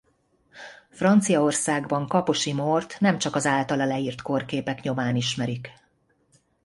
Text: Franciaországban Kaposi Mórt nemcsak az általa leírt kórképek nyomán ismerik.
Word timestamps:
Franciaországban 0.89 2.07
Kaposi 2.07 2.53
Mórt 2.53 2.99
nemcsak 2.99 3.35
az 3.35 3.45
általa 3.45 3.85
leírt 3.85 4.21
kórképek 4.21 4.81
nyomán 4.81 5.15
ismerik. 5.15 5.71